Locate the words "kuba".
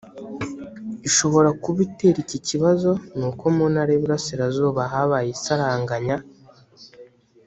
1.63-1.79